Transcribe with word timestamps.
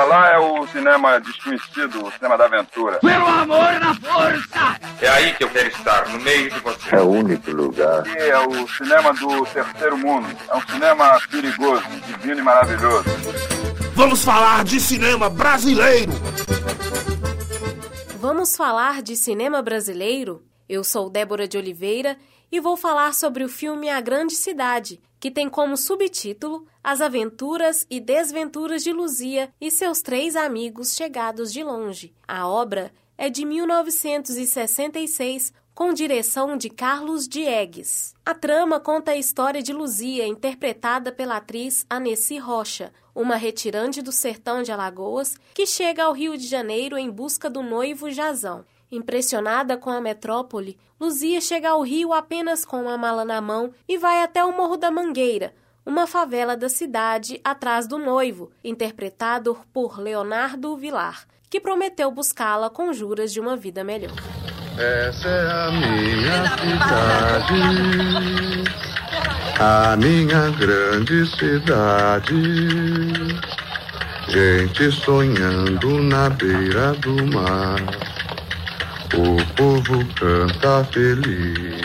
Pra 0.00 0.08
lá 0.08 0.30
é 0.30 0.38
o 0.38 0.66
cinema 0.68 1.20
desconhecido, 1.20 2.06
o 2.06 2.10
cinema 2.12 2.38
da 2.38 2.46
aventura. 2.46 3.00
Pelo 3.00 3.26
amor 3.26 3.78
na 3.78 3.94
força! 3.96 4.80
É 4.98 5.08
aí 5.10 5.34
que 5.34 5.44
eu 5.44 5.50
quero 5.50 5.68
estar, 5.68 6.08
no 6.08 6.18
meio 6.20 6.50
de 6.50 6.58
você. 6.60 6.96
É 6.96 7.00
o 7.00 7.10
único 7.10 7.50
lugar. 7.50 7.98
Aqui 7.98 8.16
é 8.16 8.38
o 8.38 8.66
cinema 8.66 9.12
do 9.12 9.44
terceiro 9.44 9.98
mundo. 9.98 10.26
É 10.48 10.56
um 10.56 10.62
cinema 10.62 11.20
perigoso, 11.30 11.82
divino 12.06 12.40
e 12.40 12.42
maravilhoso. 12.42 13.04
Vamos 13.92 14.24
falar 14.24 14.64
de 14.64 14.80
cinema 14.80 15.28
brasileiro! 15.28 16.12
Vamos 18.18 18.56
falar 18.56 19.02
de 19.02 19.16
cinema 19.16 19.60
brasileiro? 19.60 20.49
Eu 20.70 20.84
sou 20.84 21.10
Débora 21.10 21.48
de 21.48 21.58
Oliveira 21.58 22.16
e 22.52 22.60
vou 22.60 22.76
falar 22.76 23.12
sobre 23.12 23.42
o 23.42 23.48
filme 23.48 23.90
A 23.90 24.00
Grande 24.00 24.36
Cidade, 24.36 25.00
que 25.18 25.28
tem 25.28 25.48
como 25.48 25.76
subtítulo 25.76 26.64
As 26.80 27.00
Aventuras 27.00 27.84
e 27.90 27.98
Desventuras 27.98 28.84
de 28.84 28.92
Luzia 28.92 29.52
e 29.60 29.68
seus 29.68 30.00
três 30.00 30.36
amigos 30.36 30.94
chegados 30.94 31.52
de 31.52 31.64
longe. 31.64 32.14
A 32.26 32.46
obra 32.46 32.92
é 33.18 33.28
de 33.28 33.44
1966, 33.44 35.52
com 35.74 35.92
direção 35.92 36.56
de 36.56 36.70
Carlos 36.70 37.26
Diegues. 37.26 38.14
A 38.24 38.32
trama 38.32 38.78
conta 38.78 39.10
a 39.10 39.16
história 39.16 39.60
de 39.60 39.72
Luzia, 39.72 40.24
interpretada 40.24 41.10
pela 41.10 41.38
atriz 41.38 41.84
Aneci 41.90 42.38
Rocha, 42.38 42.92
uma 43.12 43.34
retirante 43.34 44.00
do 44.00 44.12
sertão 44.12 44.62
de 44.62 44.70
Alagoas 44.70 45.36
que 45.52 45.66
chega 45.66 46.04
ao 46.04 46.12
Rio 46.12 46.38
de 46.38 46.46
Janeiro 46.46 46.96
em 46.96 47.10
busca 47.10 47.50
do 47.50 47.60
noivo 47.60 48.08
Jazão. 48.08 48.64
Impressionada 48.90 49.76
com 49.76 49.90
a 49.90 50.00
metrópole, 50.00 50.76
Luzia 51.00 51.40
chega 51.40 51.70
ao 51.70 51.82
Rio 51.82 52.12
apenas 52.12 52.64
com 52.64 52.82
uma 52.82 52.98
mala 52.98 53.24
na 53.24 53.40
mão 53.40 53.72
e 53.88 53.96
vai 53.96 54.20
até 54.22 54.44
o 54.44 54.56
Morro 54.56 54.76
da 54.76 54.90
Mangueira, 54.90 55.54
uma 55.86 56.08
favela 56.08 56.56
da 56.56 56.68
cidade 56.68 57.40
atrás 57.44 57.86
do 57.86 57.98
noivo, 57.98 58.50
interpretado 58.64 59.56
por 59.72 60.00
Leonardo 60.00 60.76
Vilar, 60.76 61.24
que 61.48 61.60
prometeu 61.60 62.10
buscá-la 62.10 62.68
com 62.68 62.92
juras 62.92 63.32
de 63.32 63.38
uma 63.38 63.56
vida 63.56 63.84
melhor. 63.84 64.16
Essa 64.76 65.28
é 65.28 65.50
a 65.52 65.70
minha 65.70 66.48
cidade, 66.58 67.54
a 69.60 69.96
minha 69.96 70.50
grande 70.50 71.26
cidade. 71.36 72.34
Gente 74.28 74.92
sonhando 74.92 76.02
na 76.02 76.28
beira 76.30 76.92
do 76.94 77.26
mar. 77.26 78.09
O 79.12 79.54
povo 79.56 80.14
canta 80.14 80.84
feliz. 80.92 81.80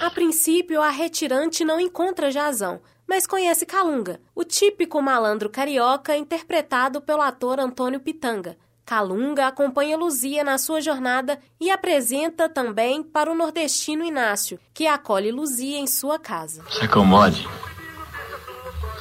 A 0.00 0.10
princípio, 0.10 0.82
a 0.82 0.90
retirante 0.90 1.64
não 1.64 1.80
encontra 1.80 2.30
Jazão, 2.30 2.80
mas 3.06 3.26
conhece 3.26 3.64
Calunga, 3.64 4.20
o 4.34 4.44
típico 4.44 5.00
malandro 5.00 5.48
carioca 5.48 6.14
interpretado 6.14 7.00
pelo 7.00 7.22
ator 7.22 7.58
Antônio 7.58 7.98
Pitanga. 7.98 8.56
Calunga 8.84 9.46
acompanha 9.46 9.96
Luzia 9.96 10.44
na 10.44 10.58
sua 10.58 10.80
jornada 10.80 11.38
e 11.58 11.70
apresenta 11.70 12.48
também 12.48 13.02
para 13.02 13.30
o 13.30 13.34
nordestino 13.34 14.04
Inácio, 14.04 14.60
que 14.74 14.86
acolhe 14.86 15.30
Luzia 15.30 15.78
em 15.78 15.86
sua 15.86 16.18
casa. 16.18 16.62
Se 16.70 16.84
acomode. 16.84 17.48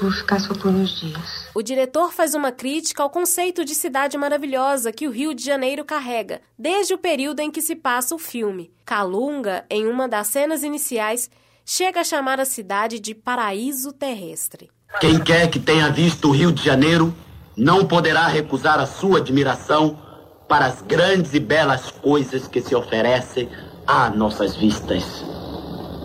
Vou 0.01 0.11
ficar 0.11 0.39
só 0.39 0.53
por 0.53 0.67
uns 0.67 0.99
dias. 0.99 1.36
O 1.57 1.63
diretor 1.63 2.13
faz 2.13 2.35
uma 2.35 2.51
crítica 2.51 3.01
ao 3.01 3.09
conceito 3.09 3.65
de 3.65 3.73
cidade 3.73 4.15
maravilhosa 4.15 4.91
que 4.91 5.07
o 5.07 5.09
Rio 5.09 5.33
de 5.33 5.43
Janeiro 5.43 5.83
carrega, 5.83 6.39
desde 6.55 6.93
o 6.93 6.99
período 6.99 7.39
em 7.39 7.49
que 7.49 7.63
se 7.63 7.75
passa 7.75 8.13
o 8.13 8.19
filme. 8.19 8.71
Calunga, 8.85 9.65
em 9.67 9.87
uma 9.87 10.07
das 10.07 10.27
cenas 10.27 10.61
iniciais, 10.61 11.31
chega 11.65 12.01
a 12.01 12.03
chamar 12.03 12.39
a 12.39 12.45
cidade 12.45 12.99
de 12.99 13.15
paraíso 13.15 13.91
terrestre. 13.91 14.69
Quem 15.01 15.19
quer 15.19 15.49
que 15.49 15.59
tenha 15.59 15.89
visto 15.89 16.27
o 16.27 16.31
Rio 16.31 16.51
de 16.51 16.63
Janeiro 16.63 17.11
não 17.55 17.87
poderá 17.87 18.27
recusar 18.27 18.79
a 18.79 18.85
sua 18.85 19.17
admiração 19.17 19.99
para 20.47 20.67
as 20.67 20.83
grandes 20.83 21.33
e 21.33 21.39
belas 21.39 21.89
coisas 21.89 22.47
que 22.47 22.61
se 22.61 22.75
oferecem 22.75 23.49
a 23.87 24.11
nossas 24.11 24.55
vistas. 24.55 25.25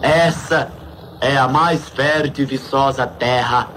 Essa 0.00 0.72
é 1.20 1.36
a 1.36 1.46
mais 1.46 1.90
fértil 1.90 2.44
e 2.44 2.46
viçosa 2.46 3.06
terra 3.06 3.70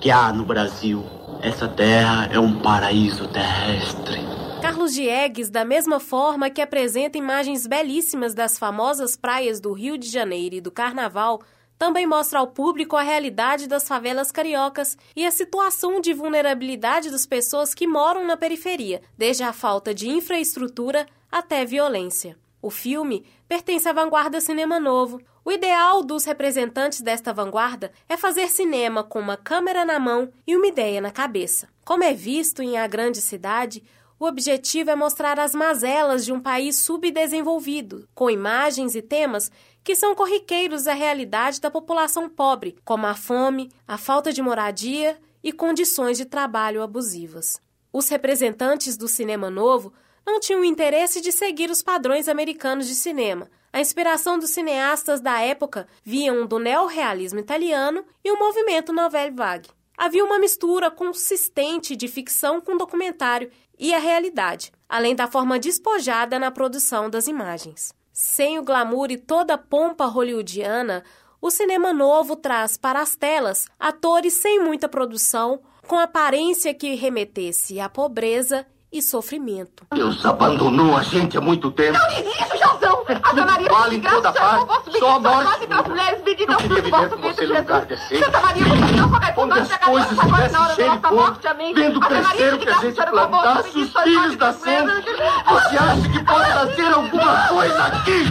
que 0.00 0.10
há 0.10 0.32
no 0.32 0.44
Brasil. 0.44 1.19
Essa 1.42 1.66
terra 1.66 2.28
é 2.30 2.38
um 2.38 2.60
paraíso 2.60 3.26
terrestre. 3.28 4.18
Carlos 4.60 4.92
Diegues, 4.92 5.48
da 5.48 5.64
mesma 5.64 5.98
forma 5.98 6.50
que 6.50 6.60
apresenta 6.60 7.16
imagens 7.16 7.66
belíssimas 7.66 8.34
das 8.34 8.58
famosas 8.58 9.16
praias 9.16 9.58
do 9.58 9.72
Rio 9.72 9.96
de 9.96 10.06
Janeiro 10.06 10.56
e 10.56 10.60
do 10.60 10.70
Carnaval, 10.70 11.40
também 11.78 12.06
mostra 12.06 12.40
ao 12.40 12.48
público 12.48 12.94
a 12.94 13.00
realidade 13.00 13.66
das 13.66 13.88
favelas 13.88 14.30
cariocas 14.30 14.98
e 15.16 15.24
a 15.24 15.30
situação 15.30 15.98
de 15.98 16.12
vulnerabilidade 16.12 17.10
das 17.10 17.24
pessoas 17.24 17.72
que 17.72 17.86
moram 17.86 18.26
na 18.26 18.36
periferia, 18.36 19.00
desde 19.16 19.42
a 19.42 19.54
falta 19.54 19.94
de 19.94 20.10
infraestrutura 20.10 21.06
até 21.32 21.64
violência. 21.64 22.36
O 22.60 22.68
filme 22.68 23.24
pertence 23.48 23.88
à 23.88 23.94
vanguarda 23.94 24.42
cinema 24.42 24.78
novo. 24.78 25.18
O 25.44 25.50
ideal 25.50 26.02
dos 26.02 26.24
representantes 26.24 27.00
desta 27.00 27.32
vanguarda 27.32 27.90
é 28.08 28.16
fazer 28.16 28.48
cinema 28.48 29.02
com 29.02 29.18
uma 29.18 29.36
câmera 29.36 29.84
na 29.84 29.98
mão 29.98 30.30
e 30.46 30.54
uma 30.54 30.66
ideia 30.66 31.00
na 31.00 31.10
cabeça. 31.10 31.68
Como 31.84 32.04
é 32.04 32.12
visto 32.12 32.62
em 32.62 32.78
A 32.78 32.86
Grande 32.86 33.20
Cidade, 33.22 33.82
o 34.18 34.26
objetivo 34.26 34.90
é 34.90 34.94
mostrar 34.94 35.40
as 35.40 35.54
mazelas 35.54 36.26
de 36.26 36.32
um 36.32 36.38
país 36.38 36.76
subdesenvolvido, 36.76 38.06
com 38.14 38.28
imagens 38.28 38.94
e 38.94 39.00
temas 39.00 39.50
que 39.82 39.96
são 39.96 40.14
corriqueiros 40.14 40.86
à 40.86 40.92
realidade 40.92 41.58
da 41.58 41.70
população 41.70 42.28
pobre, 42.28 42.76
como 42.84 43.06
a 43.06 43.14
fome, 43.14 43.70
a 43.88 43.96
falta 43.96 44.30
de 44.30 44.42
moradia 44.42 45.18
e 45.42 45.52
condições 45.52 46.18
de 46.18 46.26
trabalho 46.26 46.82
abusivas. 46.82 47.58
Os 47.90 48.10
representantes 48.10 48.94
do 48.94 49.08
cinema 49.08 49.48
novo 49.48 49.90
não 50.26 50.38
tinham 50.38 50.62
interesse 50.62 51.22
de 51.22 51.32
seguir 51.32 51.70
os 51.70 51.80
padrões 51.80 52.28
americanos 52.28 52.86
de 52.86 52.94
cinema. 52.94 53.50
A 53.72 53.80
inspiração 53.80 54.38
dos 54.38 54.50
cineastas 54.50 55.20
da 55.20 55.40
época 55.40 55.86
vinham 56.02 56.44
do 56.44 56.58
neorrealismo 56.58 57.38
italiano 57.38 58.04
e 58.24 58.32
o 58.32 58.38
movimento 58.38 58.92
Nouvelle 58.92 59.30
Vague. 59.30 59.70
Havia 59.96 60.24
uma 60.24 60.38
mistura 60.38 60.90
consistente 60.90 61.94
de 61.94 62.08
ficção 62.08 62.60
com 62.60 62.76
documentário 62.76 63.50
e 63.78 63.94
a 63.94 63.98
realidade, 63.98 64.72
além 64.88 65.14
da 65.14 65.28
forma 65.28 65.58
despojada 65.58 66.38
na 66.38 66.50
produção 66.50 67.08
das 67.08 67.28
imagens. 67.28 67.94
Sem 68.12 68.58
o 68.58 68.62
glamour 68.64 69.12
e 69.12 69.16
toda 69.16 69.54
a 69.54 69.58
pompa 69.58 70.06
hollywoodiana, 70.06 71.04
o 71.40 71.50
cinema 71.50 71.92
novo 71.92 72.34
traz 72.34 72.76
para 72.76 73.00
as 73.00 73.14
telas 73.14 73.66
atores 73.78 74.34
sem 74.34 74.60
muita 74.60 74.88
produção, 74.88 75.60
com 75.86 75.96
aparência 75.96 76.74
que 76.74 76.94
remetesse 76.94 77.78
à 77.78 77.88
pobreza 77.88 78.66
e 78.92 79.00
sofrimento. 79.00 79.86
Deus 79.92 80.24
abandonou 80.24 80.96
a 80.96 81.02
gente 81.02 81.36
há 81.36 81.40
muito 81.40 81.70
tempo. 81.70 81.98
Não 81.98 82.08
diga 82.08 82.28
isso, 82.28 82.56
Josão! 82.56 83.04
Ave 83.22 83.40
Maria, 83.40 83.68
Vale 83.68 83.96
em 83.96 84.00
toda 84.00 84.32
parte. 84.32 84.98
Só 84.98 85.16
a 85.16 85.20
morte. 85.20 85.66
Pelas 85.66 85.86
mulheres, 85.88 86.22
bendita 86.22 86.56
viver 86.56 86.90
com 86.90 87.16
você 87.16 87.46
num 87.46 87.56
lugar 87.58 87.84
decente. 87.86 88.24
Santa 88.24 88.40
Maria, 88.40 88.64
não 88.66 89.10
só 89.10 89.20
cai 89.20 89.34
Onde 89.36 89.58
as 89.60 89.76
coisas 89.78 90.12
estivessem 90.12 90.74
cheias 90.74 90.92
de 90.92 91.00
cor, 91.00 91.40
vendo 91.74 92.00
crescer 92.00 92.54
o 92.54 92.58
que 92.58 92.68
a 92.68 92.78
gente 92.80 93.10
plantasse, 93.10 93.78
os 93.78 93.92
filhos 94.02 94.36
nascendo. 94.36 94.92
Você 94.92 95.76
acha 95.76 96.08
que 96.10 96.24
pode 96.24 96.48
nascer 96.48 96.92
alguma 96.92 97.48
coisa 97.48 97.84
aqui? 97.84 98.24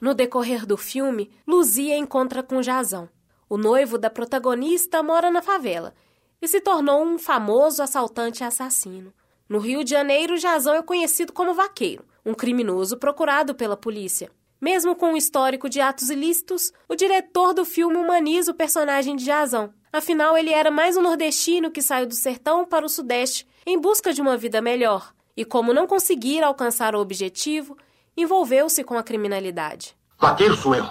No 0.00 0.14
decorrer 0.14 0.66
do 0.66 0.76
filme, 0.76 1.30
Luzia 1.46 1.96
encontra 1.96 2.42
com 2.42 2.62
Jazão. 2.62 3.08
O 3.48 3.56
noivo 3.56 3.96
da 3.96 4.10
protagonista 4.10 5.02
mora 5.02 5.30
na 5.30 5.42
favela 5.42 5.94
e 6.40 6.46
se 6.46 6.60
tornou 6.60 7.02
um 7.02 7.18
famoso 7.18 7.82
assaltante 7.82 8.44
assassino. 8.44 9.12
No 9.48 9.58
Rio 9.58 9.82
de 9.82 9.90
Janeiro, 9.90 10.36
Jazão 10.36 10.74
é 10.74 10.82
conhecido 10.82 11.32
como 11.32 11.54
vaqueiro, 11.54 12.04
um 12.24 12.34
criminoso 12.34 12.98
procurado 12.98 13.54
pela 13.54 13.78
polícia. 13.78 14.30
Mesmo 14.60 14.94
com 14.94 15.12
um 15.12 15.16
histórico 15.16 15.70
de 15.70 15.80
atos 15.80 16.10
ilícitos, 16.10 16.70
o 16.86 16.94
diretor 16.94 17.54
do 17.54 17.64
filme 17.64 17.96
humaniza 17.96 18.52
o 18.52 18.54
personagem 18.54 19.16
de 19.16 19.24
Jazão. 19.24 19.72
Afinal, 19.90 20.36
ele 20.36 20.52
era 20.52 20.70
mais 20.70 20.98
um 20.98 21.02
nordestino 21.02 21.70
que 21.70 21.80
saiu 21.80 22.06
do 22.06 22.14
sertão 22.14 22.66
para 22.66 22.84
o 22.84 22.90
sudeste 22.90 23.46
em 23.64 23.80
busca 23.80 24.12
de 24.12 24.20
uma 24.20 24.36
vida 24.36 24.60
melhor. 24.60 25.14
E 25.34 25.46
como 25.46 25.72
não 25.72 25.86
conseguir 25.86 26.42
alcançar 26.42 26.94
o 26.94 27.00
objetivo, 27.00 27.74
envolveu-se 28.14 28.84
com 28.84 28.98
a 28.98 29.02
criminalidade. 29.02 29.96
Vaqueiro 30.18 30.56
sou 30.56 30.74
eu. 30.74 30.90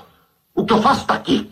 O 0.56 0.66
que 0.66 0.74
eu 0.74 0.82
faço 0.82 1.02
está 1.02 1.14
aqui. 1.14 1.52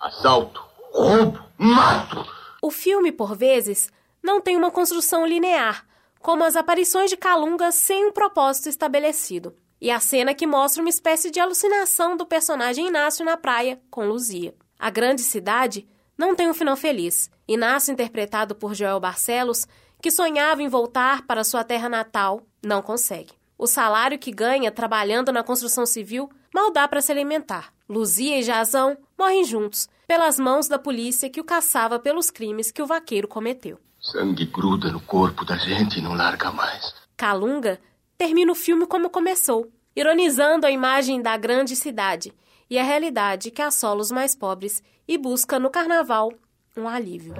Assalto, 0.00 0.62
roubo, 0.92 1.40
mato. 1.58 2.24
O 2.62 2.70
filme, 2.70 3.10
por 3.10 3.34
vezes, 3.34 3.90
não 4.22 4.40
tem 4.40 4.56
uma 4.56 4.70
construção 4.70 5.26
linear, 5.26 5.84
como 6.20 6.44
as 6.44 6.54
aparições 6.54 7.10
de 7.10 7.16
Calunga 7.16 7.72
sem 7.72 8.06
um 8.06 8.12
propósito 8.12 8.68
estabelecido. 8.68 9.56
E 9.80 9.90
a 9.90 9.98
cena 9.98 10.34
que 10.34 10.46
mostra 10.46 10.82
uma 10.82 10.90
espécie 10.90 11.30
de 11.30 11.40
alucinação 11.40 12.16
do 12.16 12.26
personagem 12.26 12.86
Inácio 12.86 13.24
na 13.24 13.36
praia 13.36 13.80
com 13.90 14.06
Luzia. 14.06 14.54
A 14.78 14.90
grande 14.90 15.22
cidade 15.22 15.88
não 16.16 16.36
tem 16.36 16.48
um 16.48 16.54
final 16.54 16.76
feliz. 16.76 17.30
Inácio, 17.48 17.92
interpretado 17.92 18.54
por 18.54 18.74
Joel 18.74 19.00
Barcelos, 19.00 19.66
que 20.02 20.10
sonhava 20.10 20.62
em 20.62 20.68
voltar 20.68 21.26
para 21.26 21.44
sua 21.44 21.64
terra 21.64 21.88
natal, 21.88 22.42
não 22.62 22.82
consegue. 22.82 23.32
O 23.56 23.66
salário 23.66 24.18
que 24.18 24.30
ganha 24.30 24.70
trabalhando 24.70 25.32
na 25.32 25.42
construção 25.42 25.86
civil 25.86 26.30
mal 26.54 26.70
dá 26.70 26.86
para 26.86 27.00
se 27.00 27.10
alimentar. 27.10 27.72
Luzia 27.88 28.38
e 28.38 28.42
Jazão 28.42 28.96
morrem 29.18 29.44
juntos, 29.44 29.88
pelas 30.06 30.38
mãos 30.38 30.68
da 30.68 30.78
polícia 30.78 31.30
que 31.30 31.40
o 31.40 31.44
caçava 31.44 31.98
pelos 31.98 32.30
crimes 32.30 32.70
que 32.70 32.82
o 32.82 32.86
vaqueiro 32.86 33.26
cometeu. 33.26 33.78
Sangue 34.00 34.46
gruda 34.46 34.90
no 34.90 35.00
corpo 35.00 35.44
da 35.44 35.56
gente 35.56 35.98
e 35.98 36.02
não 36.02 36.14
larga 36.14 36.50
mais. 36.50 36.94
Calunga 37.18 37.78
termina 38.16 38.50
o 38.50 38.54
filme 38.54 38.86
como 38.86 39.10
começou, 39.10 39.70
ironizando 39.94 40.66
a 40.66 40.70
imagem 40.70 41.20
da 41.20 41.36
grande 41.36 41.76
cidade 41.76 42.32
e 42.68 42.78
a 42.78 42.82
realidade 42.82 43.50
que 43.50 43.60
assola 43.60 44.00
os 44.00 44.10
mais 44.10 44.34
pobres 44.34 44.82
e 45.06 45.18
busca 45.18 45.58
no 45.58 45.68
carnaval 45.68 46.32
um 46.74 46.88
alívio. 46.88 47.34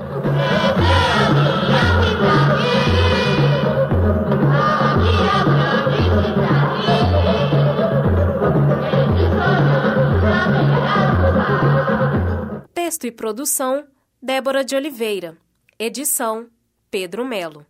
Texto 12.74 13.06
e 13.06 13.12
produção: 13.12 13.86
Débora 14.20 14.62
de 14.62 14.76
Oliveira. 14.76 15.38
Edição: 15.82 16.50
Pedro 16.90 17.24
Melo. 17.24 17.58